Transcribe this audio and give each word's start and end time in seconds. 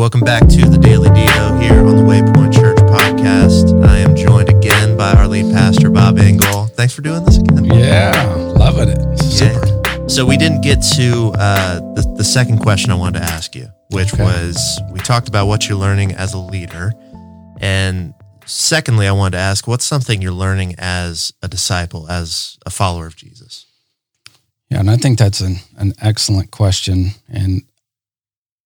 welcome 0.00 0.20
back 0.20 0.48
to 0.48 0.64
the 0.64 0.78
Daily 0.78 1.10
Devo 1.10 1.60
here 1.60 1.86
on 1.86 1.94
the 1.94 2.02
Waypoint 2.02 2.54
Church 2.54 2.78
podcast. 2.78 3.86
I 3.86 3.98
am 3.98 4.16
joined 4.16 4.48
again 4.48 4.96
by 4.96 5.12
our 5.12 5.28
lead 5.28 5.52
pastor, 5.52 5.90
Bob 5.90 6.18
Engel. 6.18 6.68
Thanks 6.68 6.94
for 6.94 7.02
doing 7.02 7.22
this 7.26 7.36
again. 7.36 7.66
Yeah, 7.66 8.10
loving 8.56 8.88
it. 8.88 9.18
Super. 9.18 9.66
Yeah. 9.66 10.06
So, 10.06 10.24
we 10.24 10.38
didn't 10.38 10.62
get 10.62 10.80
to 10.96 11.32
uh, 11.34 11.80
the, 11.92 12.14
the 12.16 12.24
second 12.24 12.60
question 12.60 12.90
I 12.90 12.94
wanted 12.94 13.18
to 13.18 13.26
ask 13.26 13.54
you, 13.54 13.68
which 13.90 14.14
Okay. 14.14 14.24
was 14.24 14.80
we 14.90 15.00
talked 15.00 15.28
about 15.28 15.48
what 15.48 15.68
you're 15.68 15.76
learning 15.76 16.12
as 16.12 16.32
a 16.32 16.38
leader. 16.38 16.94
And 17.60 18.14
secondly, 18.46 19.06
I 19.06 19.12
wanted 19.12 19.32
to 19.32 19.42
ask 19.42 19.68
what's 19.68 19.84
something 19.84 20.22
you're 20.22 20.32
learning 20.32 20.76
as 20.78 21.30
a 21.42 21.48
disciple, 21.48 22.08
as 22.08 22.56
a 22.64 22.70
follower 22.70 23.06
of 23.06 23.16
Jesus? 23.16 23.66
Yeah, 24.70 24.80
and 24.80 24.90
I 24.90 24.96
think 24.96 25.18
that's 25.18 25.42
an, 25.42 25.56
an 25.76 25.92
excellent 26.00 26.50
question. 26.52 27.10
And 27.28 27.64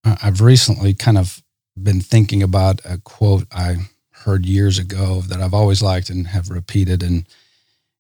I've 0.05 0.41
recently 0.41 0.95
kind 0.95 1.19
of 1.19 1.43
been 1.81 2.01
thinking 2.01 2.43
about 2.43 2.81
a 2.85 2.99
quote 2.99 3.47
I 3.53 3.77
heard 4.11 4.47
years 4.47 4.79
ago 4.79 5.21
that 5.23 5.41
I've 5.41 5.55
always 5.55 5.83
liked 5.83 6.11
and 6.11 6.27
have 6.29 6.51
repeated. 6.51 7.03
And 7.03 7.27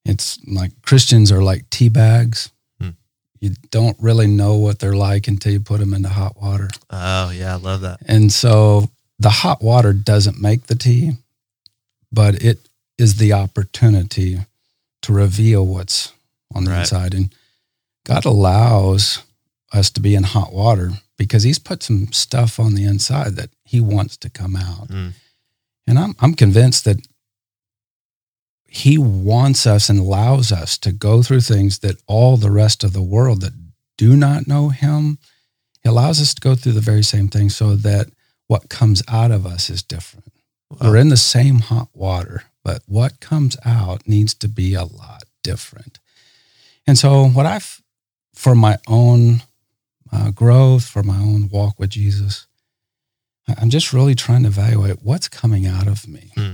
it's 0.04 0.38
like 0.46 0.70
Christians 0.82 1.32
are 1.32 1.42
like 1.42 1.68
tea 1.70 1.88
bags. 1.88 2.50
Hmm. 2.80 2.90
You 3.40 3.50
don't 3.70 3.96
really 4.00 4.26
know 4.26 4.56
what 4.56 4.78
they're 4.78 4.96
like 4.96 5.28
until 5.28 5.52
you 5.52 5.60
put 5.60 5.80
them 5.80 5.94
into 5.94 6.08
hot 6.08 6.40
water. 6.40 6.68
Oh, 6.90 7.30
yeah, 7.30 7.54
I 7.54 7.56
love 7.56 7.80
that. 7.82 7.98
And 8.06 8.32
so 8.32 8.90
the 9.18 9.30
hot 9.30 9.62
water 9.62 9.92
doesn't 9.92 10.40
make 10.40 10.66
the 10.66 10.74
tea, 10.74 11.12
but 12.12 12.42
it 12.42 12.58
is 12.98 13.16
the 13.16 13.32
opportunity 13.32 14.38
to 15.02 15.12
reveal 15.12 15.66
what's 15.66 16.12
on 16.54 16.64
the 16.64 16.70
Right. 16.70 16.80
inside. 16.80 17.14
And 17.14 17.34
God 18.04 18.24
allows 18.24 19.22
us 19.72 19.90
to 19.90 20.00
be 20.00 20.14
in 20.14 20.22
hot 20.22 20.52
water 20.52 20.92
because 21.16 21.42
He's 21.42 21.58
put 21.58 21.82
some 21.82 22.12
stuff 22.12 22.58
on 22.58 22.74
the 22.74 22.84
inside 22.84 23.36
that 23.36 23.50
He 23.64 23.80
wants 23.80 24.16
to 24.18 24.30
come 24.30 24.56
out. 24.56 24.88
Mm. 24.88 25.12
And 25.86 25.98
I'm, 25.98 26.14
I'm 26.20 26.34
convinced 26.34 26.84
that 26.84 27.06
He 28.66 28.98
wants 28.98 29.66
us 29.66 29.88
and 29.88 29.98
allows 29.98 30.52
us 30.52 30.78
to 30.78 30.92
go 30.92 31.22
through 31.22 31.42
things 31.42 31.80
that 31.80 32.02
all 32.06 32.36
the 32.36 32.50
rest 32.50 32.84
of 32.84 32.92
the 32.92 33.02
world 33.02 33.40
that 33.42 33.52
do 33.96 34.16
not 34.16 34.46
know 34.46 34.70
Him, 34.70 35.18
He 35.82 35.88
allows 35.88 36.20
us 36.20 36.34
to 36.34 36.40
go 36.40 36.54
through 36.54 36.72
the 36.72 36.80
very 36.80 37.04
same 37.04 37.28
thing 37.28 37.50
so 37.50 37.76
that 37.76 38.08
what 38.46 38.68
comes 38.68 39.02
out 39.08 39.30
of 39.30 39.46
us 39.46 39.70
is 39.70 39.82
different. 39.82 40.32
Wow. 40.70 40.90
We're 40.90 40.96
in 40.96 41.08
the 41.08 41.16
same 41.16 41.60
hot 41.60 41.88
water, 41.94 42.44
but 42.62 42.82
what 42.86 43.20
comes 43.20 43.56
out 43.64 44.06
needs 44.08 44.34
to 44.34 44.48
be 44.48 44.74
a 44.74 44.84
lot 44.84 45.24
different. 45.42 45.98
And 46.86 46.98
so, 46.98 47.28
what 47.28 47.46
I've, 47.46 47.80
for 48.34 48.54
my 48.54 48.78
own 48.86 49.42
uh, 50.14 50.30
growth, 50.30 50.84
for 50.86 51.02
my 51.02 51.18
own 51.18 51.48
walk 51.50 51.78
with 51.80 51.90
Jesus, 51.90 52.46
I'm 53.58 53.68
just 53.70 53.92
really 53.92 54.14
trying 54.14 54.42
to 54.44 54.48
evaluate 54.48 55.02
what's 55.02 55.28
coming 55.28 55.66
out 55.66 55.86
of 55.88 56.06
me. 56.08 56.30
Hmm. 56.36 56.52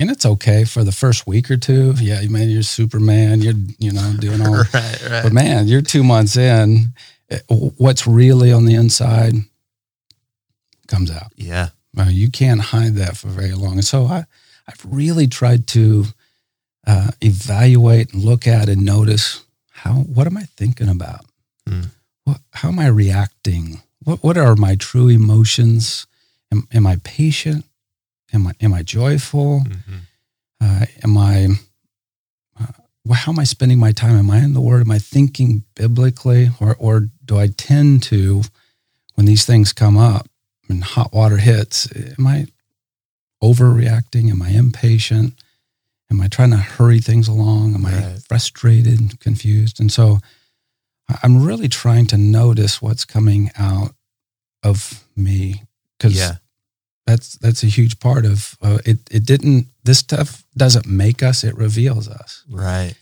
And 0.00 0.10
it's 0.10 0.26
okay 0.26 0.64
for 0.64 0.84
the 0.84 0.92
first 0.92 1.26
week 1.26 1.50
or 1.50 1.56
two. 1.56 1.94
Yeah, 1.98 2.20
man, 2.28 2.48
you're 2.50 2.62
Superman. 2.62 3.40
You're, 3.42 3.54
you 3.78 3.92
know, 3.92 4.12
doing 4.18 4.40
all 4.40 4.52
right, 4.74 5.02
right. 5.10 5.22
but 5.24 5.32
man, 5.32 5.66
you're 5.68 5.82
two 5.82 6.04
months 6.04 6.36
in. 6.36 6.92
eh, 7.30 7.38
What's 7.48 8.06
really 8.06 8.52
on 8.52 8.64
the 8.64 8.74
inside 8.74 9.34
comes 10.86 11.10
out. 11.10 11.32
yeah. 11.36 11.68
Uh, 11.96 12.04
you 12.10 12.30
can't 12.30 12.60
hide 12.60 12.94
that 12.94 13.16
for 13.16 13.26
very 13.28 13.52
long. 13.52 13.72
And 13.74 13.84
so 13.84 14.04
I, 14.06 14.24
I've 14.68 14.84
really 14.86 15.26
tried 15.26 15.66
to 15.68 16.04
uh, 16.86 17.10
evaluate 17.20 18.12
and 18.14 18.22
look 18.22 18.46
at 18.46 18.68
and 18.68 18.84
notice 18.84 19.42
how 19.72 19.94
what 19.94 20.26
am 20.28 20.36
I 20.36 20.44
thinking 20.56 20.88
about? 20.88 21.24
Hmm. 21.66 21.82
What, 22.28 22.40
how 22.52 22.68
am 22.68 22.78
I 22.78 22.88
reacting? 22.88 23.80
What 24.04 24.22
what 24.22 24.36
are 24.36 24.54
my 24.54 24.76
true 24.76 25.08
emotions? 25.08 26.06
Am, 26.52 26.68
am 26.72 26.86
I 26.86 26.96
patient? 27.02 27.64
Am 28.34 28.46
I 28.46 28.52
am 28.60 28.74
I 28.74 28.82
joyful? 28.82 29.64
Mhm. 29.66 30.00
Uh, 30.60 30.84
am 31.04 31.16
I, 31.16 31.46
uh, 32.60 33.14
how 33.14 33.32
am 33.32 33.38
I 33.38 33.44
spending 33.44 33.78
my 33.78 33.92
time? 33.92 34.16
Am 34.18 34.30
I 34.30 34.38
in 34.38 34.52
the 34.52 34.60
Word? 34.60 34.82
Am 34.82 34.90
I 34.90 34.98
thinking 34.98 35.62
biblically? 35.74 36.50
Or, 36.60 36.74
or 36.78 37.08
do 37.24 37.38
I 37.38 37.46
tend 37.46 38.02
to, 38.04 38.42
when 39.14 39.24
these 39.26 39.46
things 39.46 39.72
come 39.72 39.96
up 39.96 40.28
and 40.68 40.82
hot 40.82 41.12
water 41.14 41.36
hits, 41.38 41.88
am 42.18 42.26
I 42.26 42.48
overreacting? 43.42 44.30
Am 44.30 44.42
I 44.42 44.50
impatient? 44.50 45.34
Am 46.10 46.20
I 46.20 46.26
trying 46.26 46.50
to 46.50 46.56
hurry 46.56 47.00
things 47.00 47.28
along? 47.28 47.74
Am 47.74 47.86
I 47.86 47.92
frustrated 48.28 48.98
and 49.00 49.20
confused? 49.20 49.78
And 49.80 49.92
so 49.92 50.18
I'm 51.22 51.44
really 51.44 51.68
trying 51.68 52.06
to 52.08 52.18
notice 52.18 52.82
what's 52.82 53.04
coming 53.04 53.50
out 53.58 53.92
of 54.62 55.04
me 55.16 55.62
because 55.96 56.16
Yeah. 56.16 56.36
that's 57.06 57.36
that's 57.38 57.62
a 57.62 57.66
huge 57.68 57.98
part 58.00 58.26
of 58.26 58.56
uh, 58.62 58.78
it. 58.84 58.98
It 59.10 59.24
didn't. 59.24 59.68
This 59.84 59.98
stuff 59.98 60.44
doesn't 60.56 60.86
make 60.86 61.22
us; 61.22 61.44
it 61.44 61.56
reveals 61.56 62.08
us. 62.08 62.44
Right. 62.48 62.94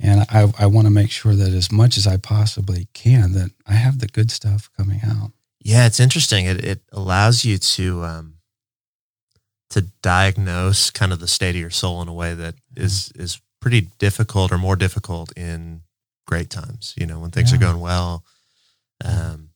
And 0.00 0.26
I 0.30 0.52
I 0.58 0.66
want 0.66 0.86
to 0.86 0.90
make 0.90 1.10
sure 1.12 1.34
that 1.36 1.52
as 1.52 1.70
much 1.70 1.96
as 1.96 2.06
I 2.06 2.16
possibly 2.16 2.88
can, 2.92 3.32
that 3.32 3.50
I 3.66 3.74
have 3.74 3.98
the 4.00 4.08
good 4.08 4.30
stuff 4.30 4.68
coming 4.76 5.00
out. 5.04 5.30
Yeah, 5.64 5.86
it's 5.86 6.00
interesting. 6.00 6.46
It 6.46 6.64
it 6.64 6.80
allows 6.92 7.44
you 7.44 7.58
to 7.58 8.04
um 8.04 8.34
to 9.70 9.82
diagnose 10.02 10.90
kind 10.90 11.12
of 11.12 11.20
the 11.20 11.28
state 11.28 11.54
of 11.54 11.60
your 11.60 11.70
soul 11.70 12.02
in 12.02 12.08
a 12.08 12.12
way 12.12 12.34
that 12.34 12.56
is 12.76 13.12
is 13.14 13.40
pretty 13.60 13.88
difficult 13.98 14.50
or 14.50 14.58
more 14.58 14.74
difficult 14.76 15.32
in 15.36 15.82
great 16.32 16.50
times. 16.50 16.94
You 16.96 17.06
know, 17.06 17.18
when 17.20 17.30
things 17.30 17.52
are 17.52 17.58
going 17.58 17.80
well. 17.80 18.24
Um, 19.04 19.50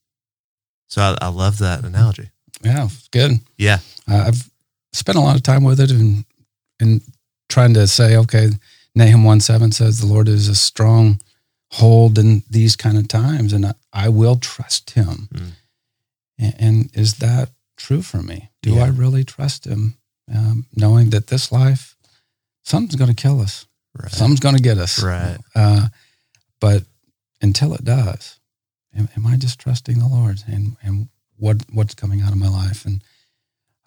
so 0.89 1.01
I, 1.03 1.17
I 1.27 1.29
love 1.29 1.59
that 1.59 1.85
analogy. 1.85 2.31
Yeah, 2.63 2.89
good. 3.11 3.33
Yeah. 3.59 3.79
Uh, 4.11 4.25
I've 4.29 4.51
spent 4.93 5.19
a 5.19 5.21
lot 5.21 5.37
of 5.37 5.43
time 5.43 5.65
with 5.65 5.81
it 5.81 5.91
and 5.91 6.25
and 6.81 7.01
trying 7.49 7.75
to 7.75 7.87
say, 7.87 8.17
okay, 8.17 8.51
Nahum 8.95 9.25
one 9.25 9.41
seven 9.41 9.73
says 9.73 9.99
the 10.01 10.07
Lord 10.07 10.29
is 10.29 10.49
a 10.49 10.55
strong 10.55 11.21
hold 11.73 12.19
in 12.19 12.43
these 12.51 12.77
kind 12.77 12.97
of 12.99 13.09
times, 13.09 13.53
and 13.53 13.67
I, 13.67 13.75
I 13.93 14.09
will 14.09 14.37
trust 14.37 14.91
Him. 14.91 15.29
Mm. 15.35 15.51
And, 16.39 16.55
and 16.59 16.91
is 16.95 17.15
that 17.15 17.51
true 17.77 18.03
for 18.03 18.23
me? 18.23 18.51
Do 18.63 18.75
Yeah. 18.75 18.85
I 18.85 18.89
really 18.89 19.25
trust 19.25 19.65
Him, 19.67 19.97
um, 20.35 20.67
knowing 20.75 21.11
that 21.11 21.27
this 21.29 21.51
life, 21.53 21.97
something's 22.65 22.97
going 22.97 23.15
to 23.15 23.23
kill 23.23 23.41
us, 23.41 23.67
Right. 24.01 24.13
something's 24.13 24.41
going 24.41 24.57
to 24.57 24.63
get 24.63 24.79
us, 24.79 25.03
Right. 25.03 25.39
Uh, 25.55 25.89
but 26.61 26.85
until 27.43 27.75
it 27.75 27.85
does, 27.85 28.39
am, 28.97 29.09
am 29.17 29.27
I 29.27 29.37
just 29.37 29.59
trusting 29.59 29.99
the 29.99 30.09
Lord 30.09 30.43
and 30.47 30.77
and 30.83 31.09
what 31.37 31.59
what's 31.73 31.95
coming 31.95 32.23
out 32.23 32.33
of 32.33 32.39
my 32.39 32.49
life? 32.49 32.85
And 32.85 33.03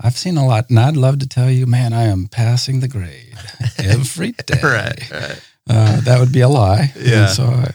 I've 0.01 0.17
seen 0.17 0.37
a 0.37 0.45
lot, 0.45 0.69
and 0.69 0.79
I'd 0.79 0.95
love 0.95 1.19
to 1.19 1.27
tell 1.27 1.49
you, 1.49 1.65
man, 1.65 1.91
I 1.93 2.03
am 2.03 2.27
passing 2.27 2.79
the 2.79 2.87
grade 2.87 3.35
every 3.79 4.31
day. 4.31 4.59
right. 4.63 5.11
Right. 5.11 5.41
Uh, 5.69 5.99
that 6.01 6.19
would 6.19 6.31
be 6.31 6.41
a 6.41 6.47
lie. 6.49 6.91
And 6.95 7.05
Yeah. 7.05 7.27
so, 7.27 7.45
I- 7.45 7.73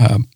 um, 0.00 0.28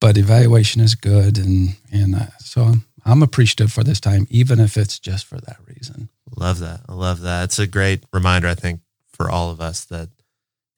but 0.00 0.16
evaluation 0.16 0.80
is 0.80 0.94
good, 0.94 1.38
and 1.38 1.74
and 1.92 2.14
uh, 2.14 2.26
so 2.38 2.62
I'm, 2.62 2.84
I'm 3.04 3.22
appreciative 3.22 3.72
for 3.72 3.82
this 3.82 3.98
time, 4.00 4.26
even 4.30 4.60
if 4.60 4.76
it's 4.76 4.98
just 5.00 5.26
for 5.26 5.38
that 5.40 5.56
reason. 5.66 6.08
Love 6.36 6.60
that. 6.60 6.82
I 6.88 6.92
love 6.94 7.20
that. 7.22 7.44
It's 7.44 7.58
a 7.58 7.66
great 7.66 8.04
reminder, 8.12 8.46
I 8.48 8.54
think, 8.54 8.80
for 9.12 9.28
all 9.28 9.50
of 9.50 9.60
us 9.60 9.84
that 9.86 10.08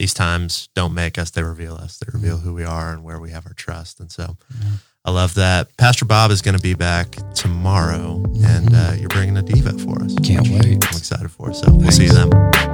these 0.00 0.14
times 0.14 0.70
don't 0.74 0.94
make 0.94 1.18
us, 1.18 1.30
they 1.30 1.42
reveal 1.42 1.74
us. 1.74 1.98
They 1.98 2.06
reveal 2.10 2.38
who 2.38 2.54
we 2.54 2.64
are 2.64 2.90
and 2.90 3.04
where 3.04 3.20
we 3.20 3.30
have 3.32 3.44
our 3.46 3.52
trust. 3.52 4.00
And 4.00 4.10
so 4.10 4.38
Yeah. 4.62 4.70
I 5.04 5.10
love 5.10 5.34
that. 5.34 5.76
Pastor 5.76 6.06
Bob 6.06 6.30
is 6.30 6.40
going 6.40 6.56
to 6.56 6.62
be 6.62 6.72
back 6.72 7.16
tomorrow 7.34 8.22
and 8.42 8.74
uh, 8.74 8.94
you're 8.98 9.08
bringing 9.10 9.36
a 9.36 9.42
devo 9.42 9.78
for 9.84 10.02
us. 10.02 10.14
Can't 10.24 10.48
wait. 10.48 10.82
I'm 10.88 10.96
excited 10.96 11.30
for 11.30 11.50
it. 11.50 11.54
So 11.56 11.70
we'll 11.74 11.90
see 11.90 12.04
you 12.06 12.12
then. 12.12 12.69